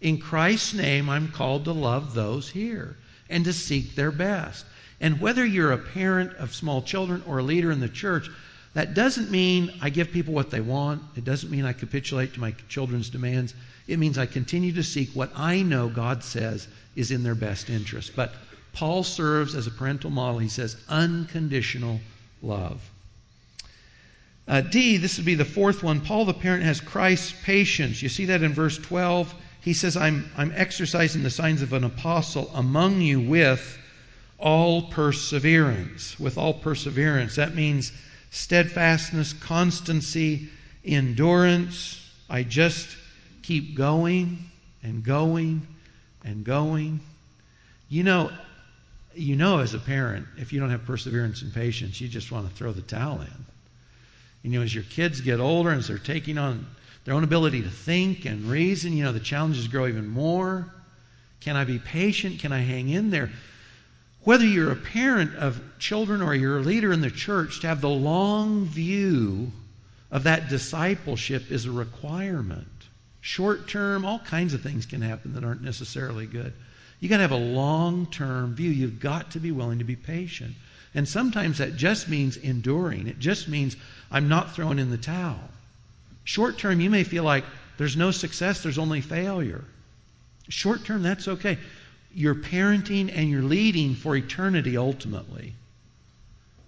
[0.00, 2.96] in Christ's name, I'm called to love those here
[3.28, 4.64] and to seek their best.
[5.00, 8.28] And whether you're a parent of small children or a leader in the church,
[8.74, 11.02] that doesn't mean I give people what they want.
[11.16, 13.54] It doesn't mean I capitulate to my children's demands.
[13.88, 17.68] It means I continue to seek what I know God says is in their best
[17.68, 18.14] interest.
[18.14, 18.32] But
[18.72, 20.38] Paul serves as a parental model.
[20.38, 22.00] He says unconditional
[22.42, 22.80] love.
[24.48, 26.00] Uh, D, this would be the fourth one.
[26.00, 28.02] Paul the parent has Christ's patience.
[28.02, 29.32] You see that in verse 12.
[29.60, 33.78] He says, I'm, I'm exercising the signs of an apostle among you with
[34.38, 36.18] all perseverance.
[36.18, 37.36] With all perseverance.
[37.36, 37.92] That means
[38.30, 40.48] steadfastness, constancy,
[40.84, 41.96] endurance.
[42.28, 42.88] I just
[43.42, 44.38] keep going
[44.82, 45.66] and going
[46.24, 47.00] and going.
[47.88, 48.30] You know,
[49.14, 52.48] you know as a parent, if you don't have perseverance and patience, you just want
[52.48, 53.46] to throw the towel in.
[54.42, 56.66] You know, as your kids get older, as they're taking on
[57.04, 60.72] their own ability to think and reason, you know, the challenges grow even more.
[61.40, 62.40] Can I be patient?
[62.40, 63.30] Can I hang in there?
[64.22, 67.80] Whether you're a parent of children or you're a leader in the church, to have
[67.80, 69.50] the long view
[70.10, 72.66] of that discipleship is a requirement.
[73.22, 76.52] Short term, all kinds of things can happen that aren't necessarily good.
[77.00, 78.70] You've got to have a long term view.
[78.70, 80.54] You've got to be willing to be patient.
[80.94, 83.06] And sometimes that just means enduring.
[83.06, 83.76] It just means
[84.10, 85.40] I'm not throwing in the towel.
[86.24, 87.44] Short term, you may feel like
[87.78, 89.64] there's no success, there's only failure.
[90.48, 91.58] Short term, that's okay.
[92.12, 95.54] You're parenting and you're leading for eternity ultimately.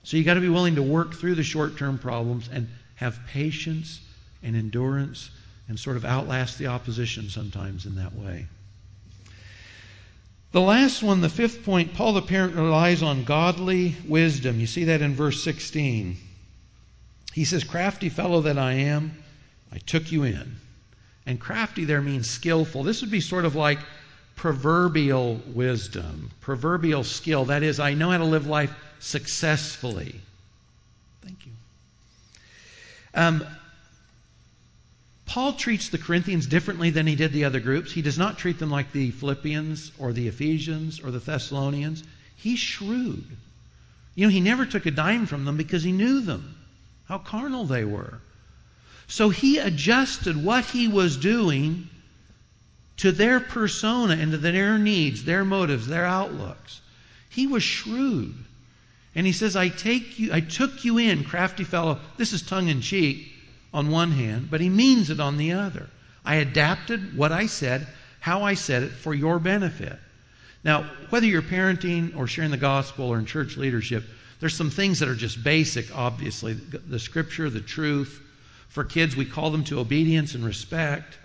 [0.04, 3.18] So you've got to be willing to work through the short term problems and have
[3.28, 4.00] patience
[4.42, 5.30] and endurance
[5.68, 8.46] and sort of outlast the opposition sometimes in that way.
[10.52, 14.60] The last one, the fifth point, Paul the parent relies on godly wisdom.
[14.60, 16.16] You see that in verse 16.
[17.32, 19.16] He says, Crafty fellow that I am,
[19.72, 20.56] I took you in.
[21.24, 22.82] And crafty there means skillful.
[22.82, 23.78] This would be sort of like
[24.36, 27.46] proverbial wisdom, proverbial skill.
[27.46, 30.20] That is, I know how to live life successfully.
[31.22, 31.52] Thank you.
[33.14, 33.46] Um,
[35.26, 37.92] Paul treats the Corinthians differently than he did the other groups.
[37.92, 42.02] He does not treat them like the Philippians or the Ephesians or the Thessalonians.
[42.36, 43.24] He's shrewd.
[44.14, 46.54] You know, he never took a dime from them because he knew them,
[47.04, 48.18] how carnal they were.
[49.08, 51.88] So he adjusted what he was doing
[52.98, 56.80] to their persona and to their needs, their motives, their outlooks.
[57.28, 58.34] He was shrewd.
[59.14, 61.98] And he says, I take you, I took you in, crafty fellow.
[62.16, 63.30] This is tongue in cheek
[63.74, 65.88] on one hand, but he means it on the other.
[66.24, 67.86] I adapted what I said,
[68.20, 69.98] how I said it for your benefit.
[70.64, 74.04] Now, whether you're parenting or sharing the gospel or in church leadership,
[74.42, 76.54] there's some things that are just basic, obviously.
[76.54, 78.20] The scripture, the truth.
[78.70, 81.16] For kids, we call them to obedience and respect.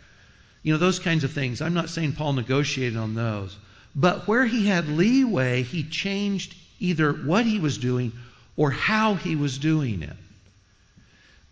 [0.62, 1.60] You know, those kinds of things.
[1.60, 3.58] I'm not saying Paul negotiated on those.
[3.96, 8.12] But where he had leeway, he changed either what he was doing
[8.56, 10.18] or how he was doing it.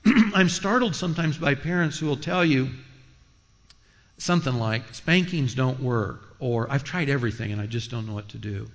[0.35, 2.69] I'm startled sometimes by parents who will tell you
[4.19, 8.29] something like, spankings don't work, or I've tried everything and I just don't know what
[8.29, 8.69] to do.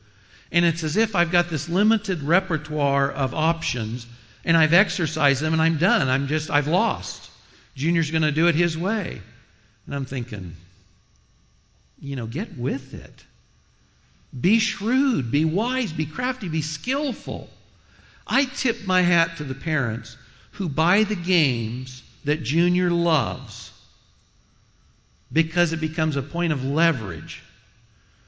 [0.52, 4.06] And it's as if I've got this limited repertoire of options
[4.44, 6.08] and I've exercised them and I'm done.
[6.08, 7.30] I'm just, I've lost.
[7.74, 9.20] Junior's going to do it his way.
[9.86, 10.56] And I'm thinking,
[12.00, 13.24] you know, get with it.
[14.38, 17.48] Be shrewd, be wise, be crafty, be skillful.
[18.26, 20.16] I tip my hat to the parents
[20.52, 23.72] who buy the games that Junior loves
[25.32, 27.42] because it becomes a point of leverage.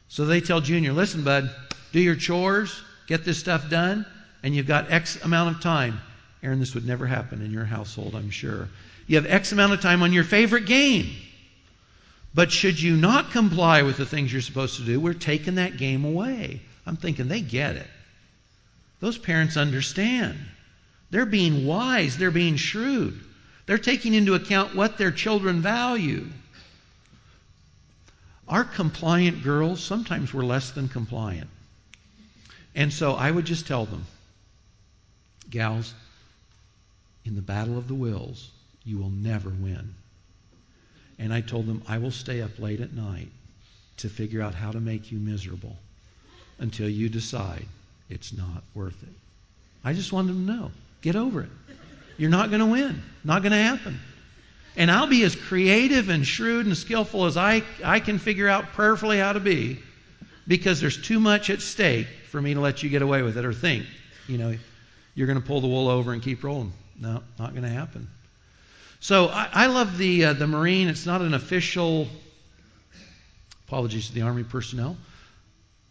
[0.09, 1.51] So they tell Junior, listen, bud,
[1.93, 4.07] do your chores, get this stuff done,
[4.43, 6.01] and you've got X amount of time.
[6.43, 8.69] Aaron, this would never happen in your household, I'm sure.
[9.07, 11.11] You have X amount of time on your favorite game.
[12.35, 15.77] But should you not comply with the things you're supposed to do, we're taking that
[15.77, 16.63] game away.
[16.87, 17.87] I'm thinking they get it.
[19.01, 20.39] Those parents understand.
[21.11, 23.21] They're being wise, they're being shrewd.
[23.67, 26.27] They're taking into account what their children value.
[28.49, 31.49] Our compliant girls, sometimes we're less than compliant.
[32.75, 34.07] And so I would just tell them,
[35.51, 35.93] gals,
[37.25, 38.51] in the battle of the wills,
[38.85, 39.95] you will never win.
[41.19, 43.29] And I told them, I will stay up late at night
[43.99, 45.77] to figure out how to make you miserable
[46.59, 47.67] until you decide
[48.09, 49.15] it's not worth it.
[49.85, 50.71] I just wanted them to know
[51.03, 51.51] get over it.
[52.17, 53.99] You're not going to win, not going to happen.
[54.77, 58.73] And I'll be as creative and shrewd and skillful as I, I can figure out
[58.73, 59.81] prayerfully how to be
[60.47, 63.45] because there's too much at stake for me to let you get away with it
[63.45, 63.87] or think,
[64.27, 64.57] you know,
[65.15, 66.73] you're going to pull the wool over and keep rolling.
[67.01, 68.09] No, not going to happen.
[69.01, 70.89] So I, I love the uh, the Marine.
[70.89, 72.07] It's not an official.
[73.67, 74.97] Apologies to the Army personnel.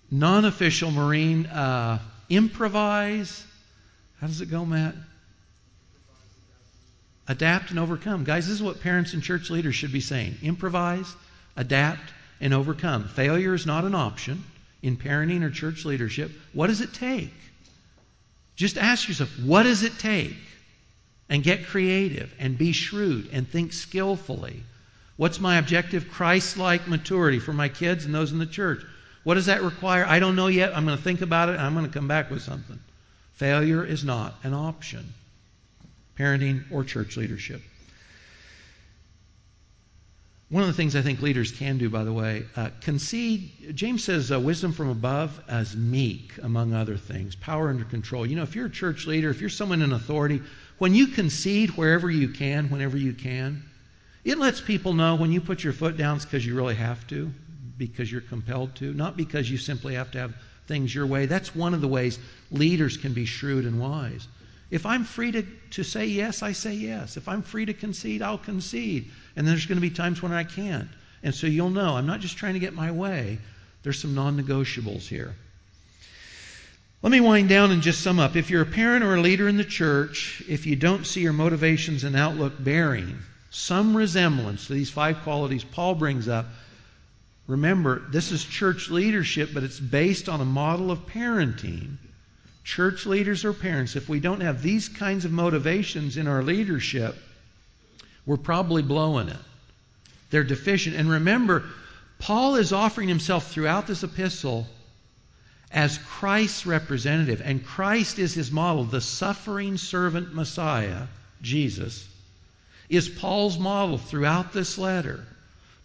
[0.10, 1.46] Non-official Marine.
[1.46, 2.00] Uh,
[2.30, 3.46] improvise.
[4.20, 4.96] How does it go, Matt?
[7.28, 8.24] Adapt and overcome.
[8.24, 10.36] Guys, this is what parents and church leaders should be saying.
[10.42, 11.14] Improvise,
[11.56, 13.08] adapt, and overcome.
[13.08, 14.44] Failure is not an option
[14.82, 16.32] in parenting or church leadership.
[16.54, 17.34] What does it take?
[18.56, 20.36] Just ask yourself, what does it take?
[21.30, 24.64] And get creative and be shrewd and think skillfully.
[25.16, 26.10] What's my objective?
[26.10, 28.84] Christ like maturity for my kids and those in the church.
[29.24, 30.06] What does that require?
[30.06, 30.76] I don't know yet.
[30.76, 32.80] I'm going to think about it and I'm going to come back with something.
[33.34, 35.14] Failure is not an option,
[36.18, 37.62] parenting or church leadership.
[40.52, 43.74] One of the things I think leaders can do, by the way, uh, concede.
[43.74, 48.26] James says uh, wisdom from above as meek, among other things, power under control.
[48.26, 50.42] You know, if you're a church leader, if you're someone in authority,
[50.78, 53.64] when you concede wherever you can, whenever you can,
[54.26, 57.08] it lets people know when you put your foot down, it's because you really have
[57.08, 57.32] to,
[57.78, 60.36] because you're compelled to, not because you simply have to have
[60.68, 61.28] things your way.
[61.28, 62.20] That's one of the ways
[62.52, 64.28] leaders can be shrewd and wise.
[64.72, 67.18] If I'm free to, to say yes, I say yes.
[67.18, 69.12] If I'm free to concede, I'll concede.
[69.36, 70.88] And there's going to be times when I can't.
[71.22, 73.38] And so you'll know I'm not just trying to get my way,
[73.84, 75.36] there's some non negotiables here.
[77.02, 78.36] Let me wind down and just sum up.
[78.36, 81.34] If you're a parent or a leader in the church, if you don't see your
[81.34, 83.18] motivations and outlook bearing
[83.50, 86.46] some resemblance to these five qualities Paul brings up,
[87.48, 91.98] remember, this is church leadership, but it's based on a model of parenting
[92.64, 97.16] church leaders or parents, if we don't have these kinds of motivations in our leadership,
[98.26, 99.38] we're probably blowing it.
[100.30, 100.96] They're deficient.
[100.96, 101.64] And remember,
[102.20, 104.68] Paul is offering himself throughout this epistle
[105.72, 108.84] as Christ's representative, and Christ is his model.
[108.84, 111.08] The suffering servant Messiah,
[111.42, 112.08] Jesus,
[112.90, 115.26] is Paul's model throughout this letter.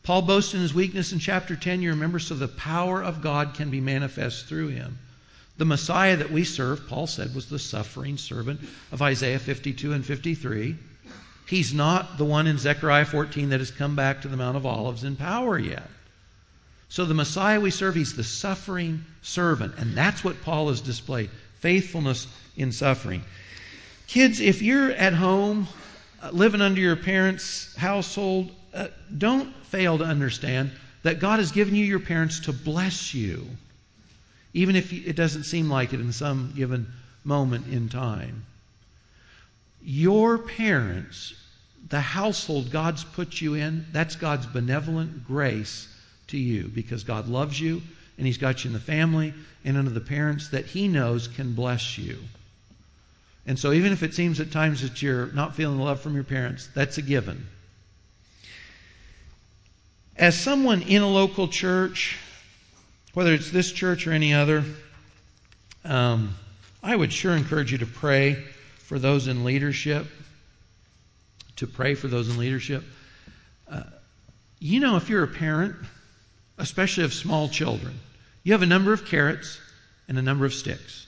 [0.03, 3.55] Paul boasts in his weakness in chapter 10, you remember, so the power of God
[3.55, 4.99] can be manifest through him.
[5.59, 8.61] The Messiah that we serve, Paul said, was the suffering servant
[8.93, 10.77] of Isaiah 52 and 53.
[11.47, 14.67] He's not the one in Zechariah 14 that has come back to the Mount of
[14.67, 15.89] Olives in power yet.
[16.89, 19.75] So the Messiah we serve, he's the suffering servant.
[19.79, 21.31] And that's what Paul has displayed
[21.61, 22.27] faithfulness
[22.57, 23.25] in suffering.
[24.07, 25.67] Kids, if you're at home
[26.23, 30.71] uh, living under your parents' household, uh, don't fail to understand
[31.03, 33.47] that God has given you your parents to bless you,
[34.57, 36.91] even if it doesn't seem like it in some given
[37.25, 38.47] moment in time.
[39.83, 41.35] Your parents,
[41.91, 45.87] the household God's put you in, that's God's benevolent grace
[46.29, 47.83] to you because God loves you
[48.17, 51.53] and He's got you in the family and under the parents that He knows can
[51.53, 52.19] bless you.
[53.47, 56.25] And so, even if it seems at times that you're not feeling love from your
[56.25, 57.47] parents, that's a given.
[60.17, 62.17] As someone in a local church,
[63.17, 64.63] whether it's this church or any other,
[65.87, 66.35] um,
[66.83, 68.35] I would sure encourage you to pray
[68.81, 70.07] for those in leadership.
[71.57, 72.85] To pray for those in leadership.
[73.73, 73.85] Uh,
[74.59, 75.77] you know, if you're a parent,
[76.59, 77.99] especially of small children,
[78.43, 79.59] you have a number of carrots
[80.09, 81.07] and a number of sticks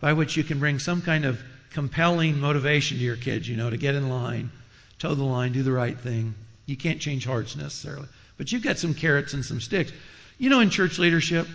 [0.00, 1.38] by which you can bring some kind of
[1.72, 4.50] compelling motivation to your kids, you know, to get in line,
[4.98, 6.34] toe the line, do the right thing.
[6.64, 8.08] You can't change hearts necessarily.
[8.38, 9.92] But you've got some carrots and some sticks.
[10.40, 11.46] You know, in church leadership,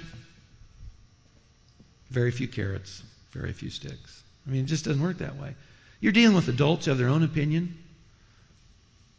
[2.11, 4.23] very few carrots, very few sticks.
[4.45, 5.55] I mean, it just doesn't work that way.
[5.99, 7.75] You're dealing with adults who have their own opinion.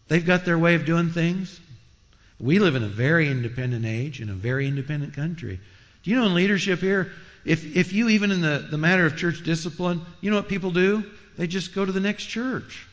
[0.06, 1.58] They've got their way of doing things.
[2.38, 5.58] We live in a very independent age, in a very independent country.
[6.04, 7.10] Do you know in leadership here,
[7.44, 10.70] if, if you, even in the, the matter of church discipline, you know what people
[10.70, 11.02] do?
[11.36, 12.86] They just go to the next church.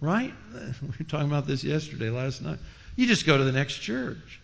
[0.00, 0.34] Right?
[0.82, 2.58] We were talking about this yesterday, last night.
[2.96, 4.40] You just go to the next church.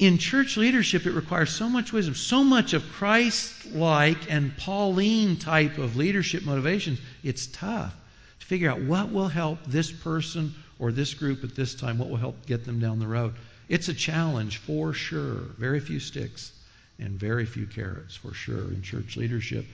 [0.00, 5.36] In church leadership, it requires so much wisdom, so much of Christ like and Pauline
[5.36, 6.98] type of leadership motivations.
[7.22, 7.94] It's tough
[8.40, 12.08] to figure out what will help this person or this group at this time, what
[12.08, 13.34] will help get them down the road.
[13.68, 15.42] It's a challenge for sure.
[15.58, 16.50] Very few sticks
[16.98, 19.66] and very few carrots for sure in church leadership.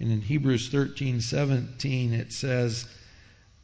[0.00, 2.88] And in Hebrews 13 17, it says,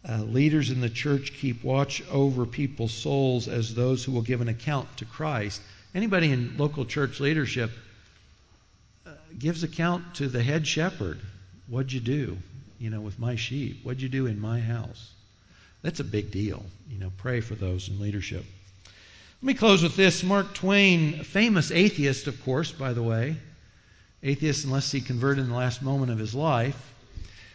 [0.09, 4.41] uh, Leaders in the church keep watch over people's souls as those who will give
[4.41, 5.61] an account to Christ.
[5.97, 7.71] Anybody in local church leadership
[9.07, 11.19] uh, gives account to the head shepherd.
[11.69, 12.37] What'd you do,
[12.79, 13.81] you know, with my sheep?
[13.83, 15.13] What'd you do in my house?
[15.81, 16.63] That's a big deal.
[16.91, 18.45] You know, pray for those in leadership.
[19.41, 20.23] Let me close with this.
[20.23, 23.35] Mark Twain, famous atheist, of course, by the way,
[24.23, 26.93] atheist unless he converted in the last moment of his life.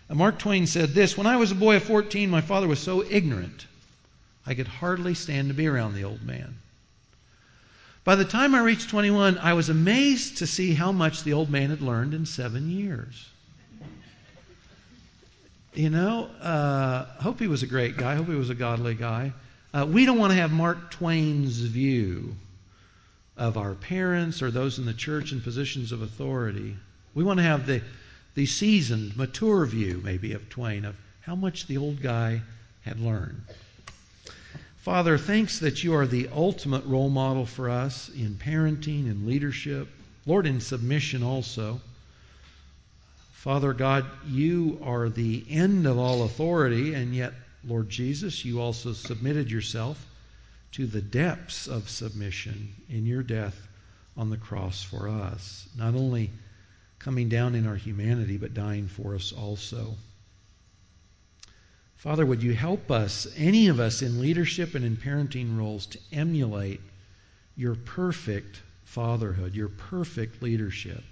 [0.09, 2.79] Uh, Mark Twain said this When I was a boy of 14, my father was
[2.79, 3.67] so ignorant,
[4.47, 6.55] I could hardly stand to be around the old man.
[8.03, 11.51] By the time I reached 21, I was amazed to see how much the old
[11.51, 13.29] man had learned in seven years.
[15.73, 18.15] You know, uh, hope he was a great guy.
[18.15, 19.33] Hope he was a godly guy.
[19.73, 22.35] Uh, we don't want to have Mark Twain's view
[23.37, 26.75] of our parents or those in the church in positions of authority.
[27.13, 27.81] We want to have the,
[28.33, 32.41] the seasoned, mature view, maybe, of Twain, of how much the old guy
[32.81, 33.43] had learned.
[34.81, 39.87] Father, thanks that you are the ultimate role model for us in parenting and leadership.
[40.25, 41.79] Lord, in submission also.
[43.33, 48.93] Father God, you are the end of all authority, and yet Lord Jesus, you also
[48.93, 50.03] submitted yourself
[50.71, 53.67] to the depths of submission in your death
[54.17, 56.31] on the cross for us, not only
[56.97, 59.93] coming down in our humanity, but dying for us also.
[62.01, 65.99] Father, would you help us, any of us in leadership and in parenting roles, to
[66.11, 66.81] emulate
[67.55, 71.03] your perfect fatherhood, your perfect leadership?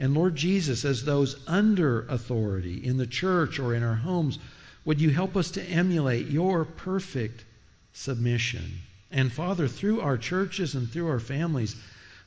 [0.00, 4.38] And Lord Jesus, as those under authority in the church or in our homes,
[4.86, 7.44] would you help us to emulate your perfect
[7.92, 8.64] submission?
[9.10, 11.76] And Father, through our churches and through our families,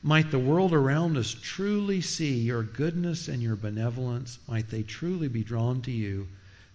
[0.00, 4.38] might the world around us truly see your goodness and your benevolence.
[4.46, 6.28] Might they truly be drawn to you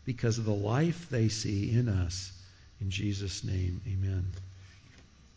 [0.05, 2.31] because of the life they see in us.
[2.79, 4.31] In Jesus' name, amen.